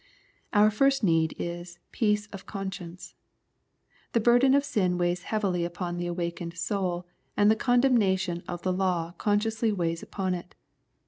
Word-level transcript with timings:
Our 0.51 0.71
first 0.71 1.03
need 1.03 1.35
is 1.37 1.77
feace 1.95 2.25
of 2.33 2.47
conscience. 2.47 3.13
The 4.13 4.19
burden 4.19 4.55
of 4.55 4.65
sin 4.65 4.97
weighs 4.97 5.21
heavily 5.21 5.63
upon 5.63 5.97
the 5.97 6.07
awakened 6.07 6.57
soul, 6.57 7.05
and 7.37 7.51
the 7.51 7.55
condemnation 7.55 8.41
of 8.47 8.63
the 8.63 8.73
law 8.73 9.11
consciously 9.19 9.71
weighs 9.71 10.01
upon 10.01 10.33
it. 10.33 10.55